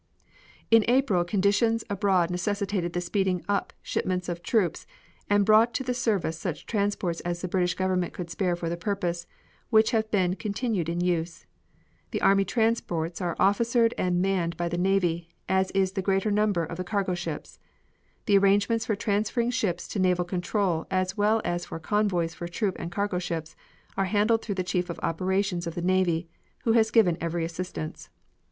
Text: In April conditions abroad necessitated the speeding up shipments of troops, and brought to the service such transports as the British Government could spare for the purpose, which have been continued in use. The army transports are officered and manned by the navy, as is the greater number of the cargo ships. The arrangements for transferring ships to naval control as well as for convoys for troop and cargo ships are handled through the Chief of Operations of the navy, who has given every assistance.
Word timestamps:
In 0.71 0.83
April 0.87 1.23
conditions 1.23 1.83
abroad 1.87 2.31
necessitated 2.31 2.93
the 2.93 3.01
speeding 3.01 3.45
up 3.47 3.71
shipments 3.83 4.29
of 4.29 4.41
troops, 4.41 4.87
and 5.29 5.45
brought 5.45 5.75
to 5.75 5.83
the 5.83 5.93
service 5.93 6.39
such 6.39 6.65
transports 6.65 7.19
as 7.19 7.39
the 7.41 7.47
British 7.47 7.75
Government 7.75 8.11
could 8.11 8.31
spare 8.31 8.55
for 8.55 8.67
the 8.67 8.75
purpose, 8.75 9.27
which 9.69 9.91
have 9.91 10.09
been 10.09 10.35
continued 10.37 10.89
in 10.89 11.01
use. 11.01 11.45
The 12.09 12.21
army 12.21 12.45
transports 12.45 13.21
are 13.21 13.35
officered 13.39 13.93
and 13.95 14.19
manned 14.23 14.57
by 14.57 14.67
the 14.69 14.77
navy, 14.79 15.29
as 15.47 15.69
is 15.75 15.91
the 15.91 16.01
greater 16.01 16.31
number 16.31 16.63
of 16.65 16.77
the 16.77 16.83
cargo 16.83 17.13
ships. 17.13 17.59
The 18.25 18.39
arrangements 18.39 18.87
for 18.87 18.95
transferring 18.95 19.51
ships 19.51 19.87
to 19.89 19.99
naval 19.99 20.25
control 20.25 20.87
as 20.89 21.15
well 21.15 21.43
as 21.45 21.65
for 21.65 21.77
convoys 21.77 22.33
for 22.33 22.47
troop 22.47 22.75
and 22.79 22.91
cargo 22.91 23.19
ships 23.19 23.55
are 23.95 24.05
handled 24.05 24.41
through 24.41 24.55
the 24.55 24.63
Chief 24.63 24.89
of 24.89 24.99
Operations 25.03 25.67
of 25.67 25.75
the 25.75 25.81
navy, 25.83 26.27
who 26.63 26.71
has 26.71 26.89
given 26.89 27.19
every 27.21 27.45
assistance. 27.45 28.09